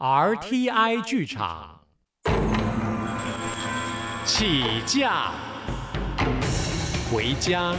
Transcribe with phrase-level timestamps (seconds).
[0.00, 1.80] RTI 剧场，
[4.24, 5.32] 起驾，
[7.10, 7.74] 回家。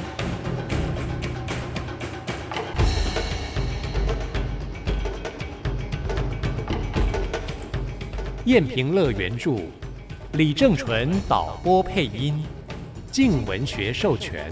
[8.43, 9.61] 燕平乐原著，
[10.33, 12.43] 李正淳导播配音，
[13.09, 14.51] 静文学授权。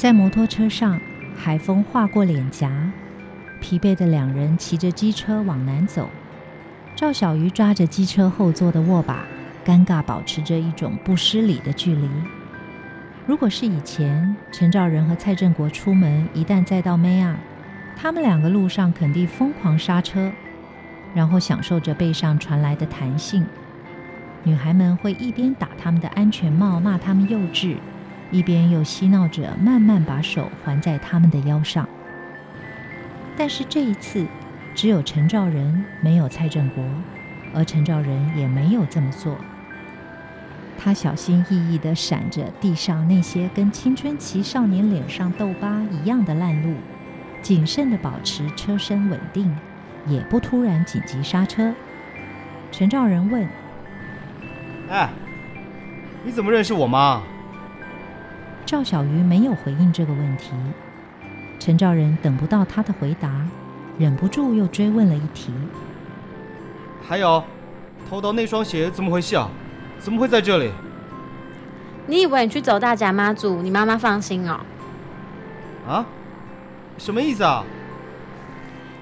[0.00, 0.98] 在摩托车上，
[1.36, 2.90] 海风划过脸颊，
[3.60, 6.08] 疲惫的两人骑着机车往南走。
[6.96, 9.26] 赵小鱼抓着机车后座的握把，
[9.62, 12.08] 尴尬保持着一种不失礼的距离。
[13.26, 17.34] 如果是以前，陈兆仁和蔡振国出门，一旦再到 Maya，，
[17.94, 20.32] 他们两个路上肯定疯狂刹车，
[21.14, 23.44] 然后享受着背上传来的弹性。
[24.44, 27.76] 女孩们会一边打他们的安全帽，骂他们幼稚。
[28.30, 31.88] 一边又嬉闹着，慢慢把手环在他们的腰上。
[33.36, 34.26] 但是这一次，
[34.74, 36.84] 只有陈兆仁，没有蔡振国，
[37.54, 39.36] 而陈兆仁也没有这么做。
[40.78, 46.74] 他小心翼翼地闪着地上那些跟青春期少年脸上痘疤一样的烂路，
[47.42, 49.54] 谨慎地保持车身稳定，
[50.06, 51.74] 也不突然紧急刹车。
[52.70, 53.48] 陈兆仁问
[54.88, 55.10] ：“哎，
[56.24, 57.20] 你怎么认识我妈？”
[58.70, 60.52] 赵小鱼没有回应这个问题，
[61.58, 63.28] 陈兆仁等不到他的回答，
[63.98, 65.52] 忍不住又追问了一题
[67.02, 67.42] ：“还有，
[68.08, 69.50] 偷到那双鞋怎么回事啊？
[69.98, 70.70] 怎么会在这里？”
[72.06, 74.60] 你以为你去走大甲妈祖，你妈妈放心哦？
[75.88, 76.06] 啊？
[76.96, 77.64] 什么意思啊？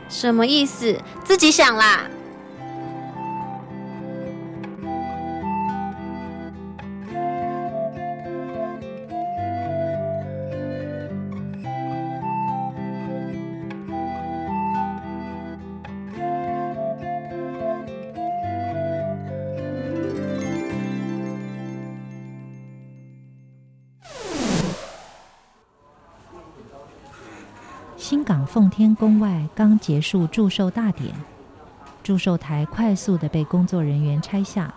[0.08, 0.98] 什么意思？
[1.24, 2.06] 自己想啦。
[27.98, 31.12] 新港奉天宫外刚结束祝寿大典，
[32.00, 34.72] 祝寿台快速的被工作人员拆下，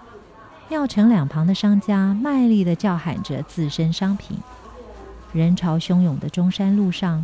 [0.67, 4.39] 庙城两旁的商家卖力的叫喊着自身商品。
[5.31, 7.23] 人潮汹涌的中山路上，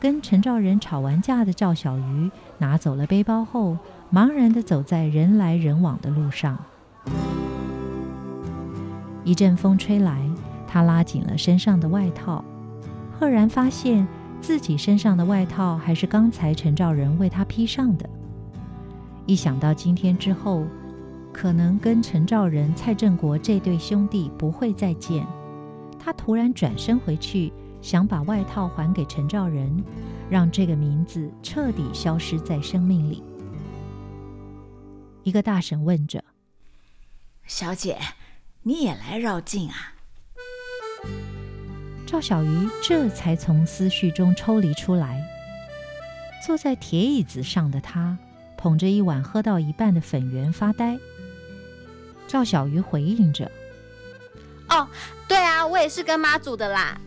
[0.00, 2.28] 跟陈兆仁吵完架的赵小鱼
[2.58, 3.78] 拿走了背包后，
[4.12, 6.58] 茫然的走在人来人往的路上。
[9.22, 10.20] 一阵风吹来，
[10.66, 12.44] 他拉紧了身上的外套，
[13.16, 14.04] 赫然发现。
[14.40, 18.08] 自己身上的外套还是刚才陈兆仁为他披上的。
[19.26, 20.66] 一想到今天之后，
[21.32, 25.26] 可能跟陈兆仁、蔡振国这对兄弟不会再见，
[25.98, 29.84] 他突然转身回去，想把外套还给陈兆仁，
[30.30, 33.22] 让这个名字彻底消失在生命里。
[35.24, 36.24] 一个大婶问着
[37.44, 37.98] ：“小姐，
[38.62, 39.94] 你也来绕境啊？”
[42.10, 45.22] 赵小鱼这才从思绪中抽离出来，
[46.44, 48.16] 坐在铁椅子上的他
[48.56, 50.98] 捧着一碗喝到一半的粉圆发呆。
[52.26, 53.52] 赵小鱼回应着
[54.70, 54.88] ：“哦，
[55.28, 56.98] 对啊，我也是跟妈祖的啦。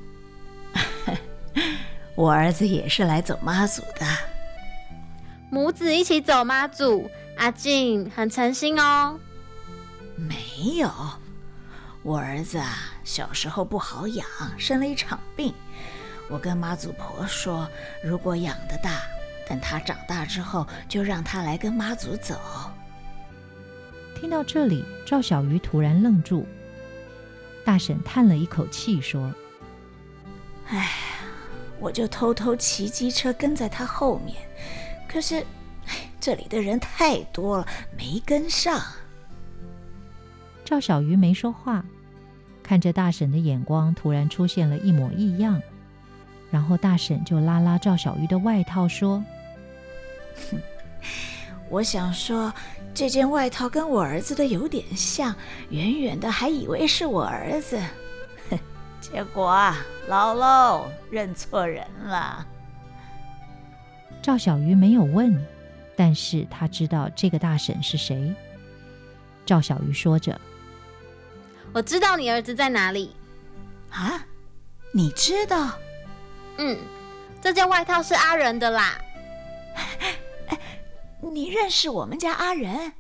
[2.14, 4.06] 我儿子也是来走妈祖的，
[5.50, 7.10] 母子一起走妈祖。
[7.38, 9.20] 阿静很诚心哦。
[10.16, 10.36] 没
[10.78, 10.92] 有，
[12.04, 12.78] 我儿子啊。”
[13.12, 14.26] 小时候不好养，
[14.58, 15.54] 生了一场病。
[16.30, 17.68] 我跟妈祖婆说，
[18.02, 19.02] 如果养得大，
[19.46, 22.40] 等他长大之后，就让他来跟妈祖走。
[24.16, 26.48] 听到这里，赵小鱼突然愣住。
[27.66, 29.30] 大婶叹了一口气说
[30.72, 30.92] ：“哎，
[31.82, 34.38] 我就偷偷骑机车跟在他后面，
[35.06, 35.46] 可是
[36.18, 38.82] 这里的人太多了，没跟上。”
[40.64, 41.84] 赵小鱼没说话。
[42.72, 45.62] 看着大婶的眼光突然出现了一抹异样，
[46.50, 49.22] 然后大婶就拉拉赵小鱼的外套说
[50.50, 50.58] ：“哼
[51.70, 52.54] 我想说，
[52.94, 55.36] 这件外套跟我儿子的有点像，
[55.70, 57.78] 远远的还以为是我儿子，
[59.02, 59.76] 结果啊，
[60.10, 62.48] 姥姥认错人了。”
[64.24, 65.46] 赵小鱼没有问，
[65.98, 68.34] 但是他知道这个大婶是谁。
[69.46, 70.40] 赵小鱼说着。
[71.74, 73.16] 我知道你儿子在哪里，
[73.90, 74.26] 啊？
[74.94, 75.72] 你知道？
[76.58, 76.78] 嗯，
[77.42, 79.00] 这件外套是阿仁的啦。
[81.34, 82.92] 你认识我们家阿仁？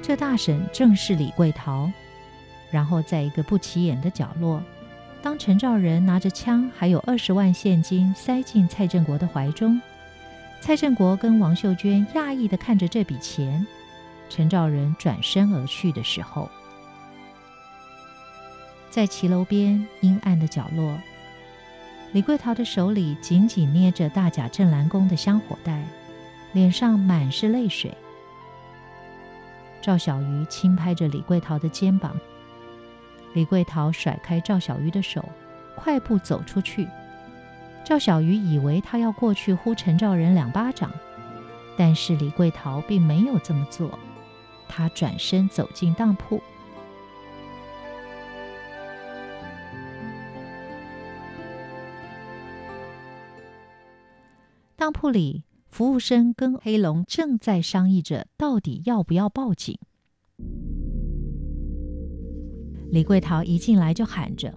[0.00, 1.90] 这大婶正是李桂桃。
[2.70, 4.62] 然后在一个不起眼的角落，
[5.22, 9.80] 当陈兆仁拿着枪，还有二十万现金塞进蔡振国的怀中，
[10.60, 13.66] 蔡振国跟王秀娟讶异的看着这笔钱。
[14.28, 16.50] 陈兆仁转身而去的时候，
[18.90, 20.98] 在骑楼边阴暗的角落，
[22.12, 25.84] 李桂桃的手里紧紧捏着大甲镇澜宫的香火袋，
[26.52, 27.92] 脸上满是泪水。
[29.80, 32.16] 赵小鱼轻拍着李桂桃的肩膀。
[33.34, 35.28] 李桂桃甩开赵小鱼的手，
[35.76, 36.88] 快步走出去。
[37.84, 40.90] 赵小鱼以为他要过去呼陈兆仁两巴掌，
[41.76, 43.98] 但是李桂桃并没有这么做。
[44.68, 46.40] 他转身走进当铺。
[54.76, 59.78] 当铺里，服务生跟黑龙正在商议着，到底要不要报警。
[62.90, 64.52] 李桂桃一进来就喊着：“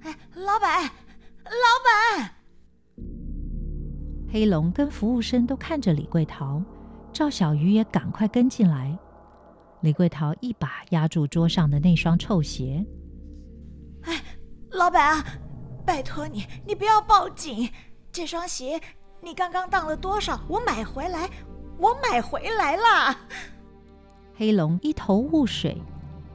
[0.00, 0.84] 哎，老板，
[1.44, 2.34] 老板！”
[4.30, 6.62] 黑龙跟服务生都看着李桂桃，
[7.18, 8.96] 赵小鱼也赶快跟进来。
[9.80, 12.86] 李桂桃一把压住桌上的那双臭鞋
[14.06, 14.22] ：“哎，
[14.70, 15.24] 老板啊，
[15.84, 17.68] 拜托你，你不要报警！
[18.12, 18.80] 这双鞋
[19.20, 20.40] 你刚刚当了多少？
[20.46, 21.28] 我买回来，
[21.76, 23.18] 我买回来了。”
[24.38, 25.76] 黑龙一头雾水。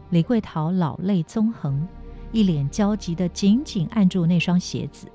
[0.10, 1.88] 李桂桃老泪纵横，
[2.34, 5.08] 一脸焦急的紧紧按住那双鞋子。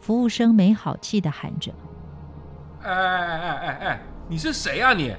[0.00, 1.72] 服务生没好气的喊着
[2.84, 5.12] ：“哎哎哎哎哎，你是谁啊你？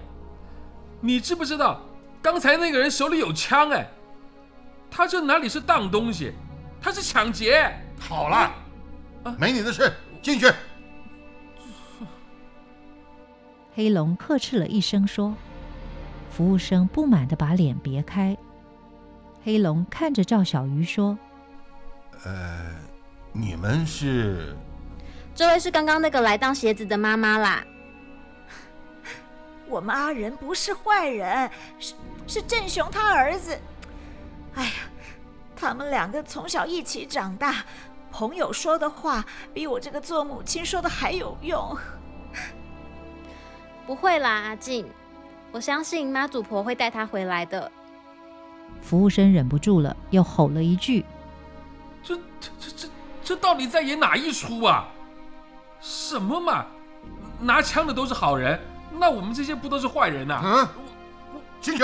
[1.01, 1.81] 你知不知道
[2.21, 3.69] 刚才那个人手里有枪？
[3.71, 3.85] 哎，
[4.89, 6.31] 他这哪里是当东西，
[6.79, 7.69] 他是抢劫！
[7.99, 8.49] 好了，
[9.37, 9.91] 没你的事，
[10.21, 10.49] 进去。”
[13.75, 15.35] 黑龙呵斥了一声说
[16.31, 18.37] ：“服务生不满的把脸别开。”
[19.43, 21.19] 黑龙看着赵小鱼说
[22.23, 22.75] ：“呃，
[23.33, 24.55] 你们是？
[25.35, 27.61] 这位是刚刚那个来当鞋子的妈妈啦。
[29.71, 31.93] 我们阿仁不是坏人，是
[32.27, 33.57] 是郑雄他儿子。
[34.55, 34.71] 哎呀，
[35.55, 37.63] 他们两个从小一起长大，
[38.11, 39.23] 朋友说的话
[39.53, 41.77] 比我这个做母亲说的还有用。
[43.87, 44.85] 不会啦，阿静，
[45.53, 47.71] 我相信妈祖婆会带他回来的。”
[48.81, 51.05] 服务生忍不住了，又吼了一句
[52.03, 52.89] ：“这、这、这、这、
[53.23, 54.89] 这到底在演哪一出啊？
[55.79, 56.65] 什么嘛？
[57.39, 58.59] 拿枪的都是好人，
[58.97, 60.67] 那我们这些不都是坏人呐？”嗯，
[61.59, 61.83] 进去。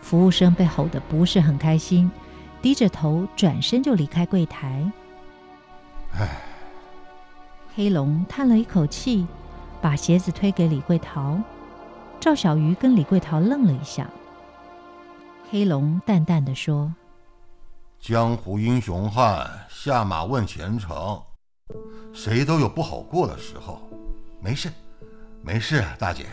[0.00, 2.10] 服务生被吼得不是很开心，
[2.60, 4.90] 低着头转身就离开柜台。
[6.18, 6.28] 唉，
[7.76, 9.26] 黑龙叹了一口气，
[9.80, 11.38] 把鞋子推给李桂桃。
[12.18, 14.08] 赵小鱼跟李桂桃愣了一下。
[15.50, 16.92] 黑龙淡淡的说
[18.00, 21.22] ：“江湖英雄汉，下马问前程，
[22.12, 23.80] 谁都有不好过的时候。
[24.40, 24.70] 没事，
[25.42, 26.26] 没事，大姐，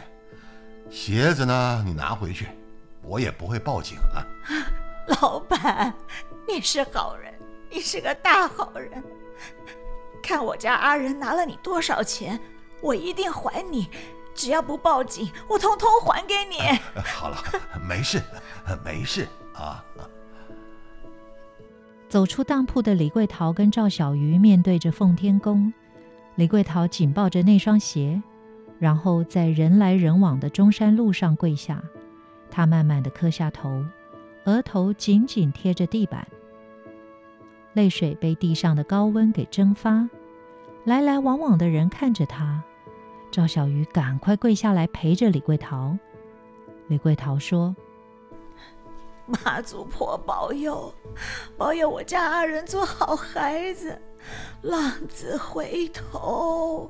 [0.90, 1.84] 鞋子呢？
[1.86, 2.48] 你拿回去，
[3.02, 4.26] 我也不会报警啊。
[5.22, 5.94] 老板，
[6.48, 7.34] 你是好人，
[7.70, 9.04] 你是个大好人。
[10.24, 12.40] 看我家阿仁拿了你多少钱，
[12.82, 13.90] 我一定还你。”
[14.38, 16.60] 只要不报警，我通通还给你。
[17.02, 17.44] 好了，
[17.82, 18.22] 没事，
[18.86, 19.84] 没事啊。
[22.10, 25.74] 走出当铺的李桂桃跟赵小鱼面对着奉天宫，
[26.36, 28.22] 李桂桃紧抱着那双鞋，
[28.80, 31.84] 然后在人来人往的中山路上跪下。
[32.50, 33.84] 她慢慢的磕下头，
[34.46, 36.26] 额头紧紧贴着地板，
[37.74, 40.10] 泪水被地上的高温给蒸发。
[40.86, 42.64] 来来往往的人看着她。
[43.30, 45.98] 赵小鱼赶快跪下来陪着李桂桃。
[46.88, 47.76] 李桂桃说
[49.28, 50.94] ：“妈祖婆保佑，
[51.58, 54.00] 保佑我家二人做好孩子，
[54.62, 56.90] 浪子回头。”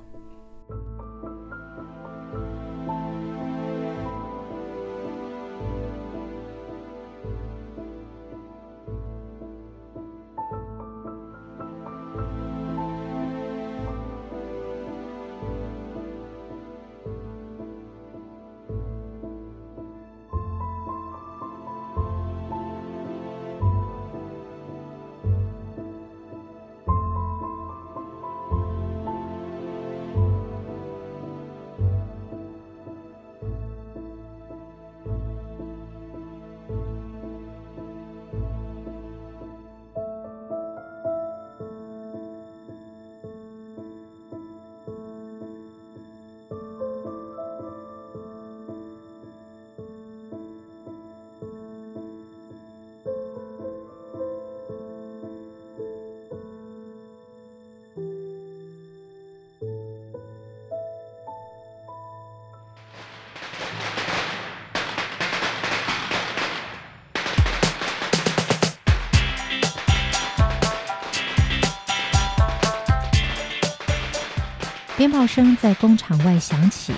[74.98, 76.92] 鞭炮声在工厂外响起，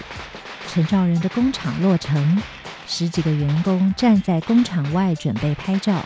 [0.70, 2.42] 陈兆仁的工厂落成，
[2.88, 6.02] 十几个员工站在工厂外准备拍照。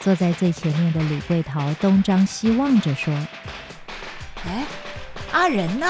[0.00, 3.12] 坐在最前面的李桂桃东张西望着说
[4.48, 4.64] ：“哎，
[5.30, 5.86] 阿仁呢？”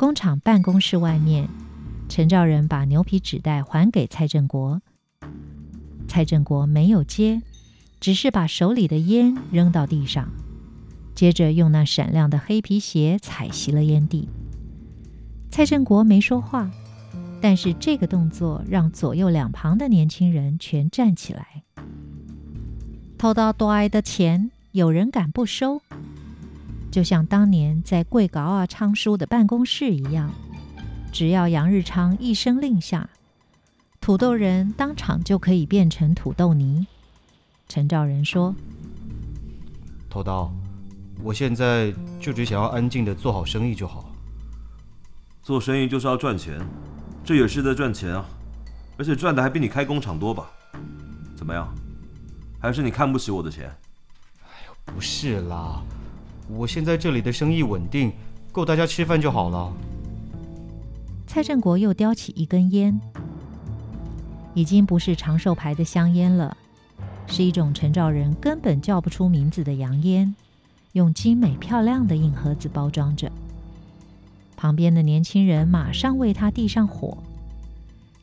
[0.03, 1.47] 工厂办公室外面，
[2.09, 4.81] 陈兆仁把牛皮纸袋还给蔡振国。
[6.09, 7.41] 蔡振国没有接，
[8.01, 10.27] 只是把手里的烟扔到地上，
[11.15, 14.27] 接着用那闪亮的黑皮鞋踩熄了烟蒂。
[15.49, 16.69] 蔡振国没说话，
[17.41, 21.63] 但是这个动作让左右两旁的年轻人全站起来。
[23.17, 25.81] 偷到多挨的钱，有人敢不收？
[26.93, 30.31] 就像当年在贵高啊昌叔的办公室一样，
[31.11, 33.09] 只要杨日昌一声令下，
[33.99, 36.85] 土豆人当场就可以变成土豆泥。
[37.67, 38.53] 陈兆仁说
[40.07, 40.53] ：“头刀，
[41.23, 44.13] 我现在就只想要安静的做好生意就好。
[45.41, 46.61] 做生意就是要赚钱，
[47.25, 48.23] 这也是在赚钱啊，
[48.99, 50.47] 而且赚的还比你开工厂多吧？
[51.35, 51.73] 怎么样？
[52.59, 53.75] 还是你看不起我的钱？
[54.43, 55.81] 哎呦，不是啦。”
[56.49, 58.11] 我现在这里的生意稳定，
[58.51, 59.73] 够大家吃饭就好了。
[61.25, 62.99] 蔡振国又叼起一根烟，
[64.53, 66.55] 已经不是长寿牌的香烟了，
[67.25, 70.35] 是一种陈兆仁根本叫不出名字的洋烟，
[70.91, 73.31] 用精美漂亮的硬盒子包装着。
[74.55, 77.17] 旁边的年轻人马上为他递上火。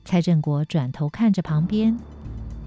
[0.05, 1.99] 蔡振国转头看着旁边，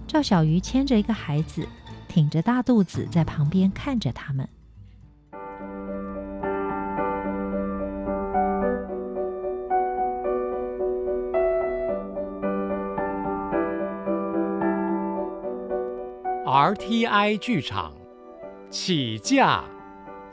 [0.07, 1.67] 赵小鱼牵着一个孩子，
[2.07, 4.47] 挺着大肚子在旁边看着他们。
[16.53, 17.95] RTI 剧场
[18.69, 19.63] 起驾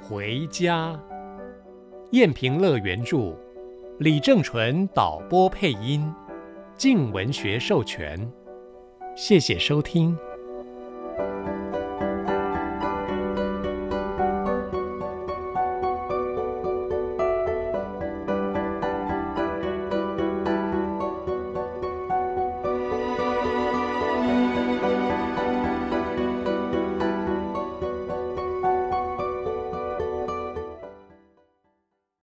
[0.02, 1.00] 回家，
[2.10, 3.34] 燕平乐原著，
[4.00, 6.14] 李正淳导播配音，
[6.76, 8.30] 静文学授权。
[9.16, 10.14] 谢谢收听。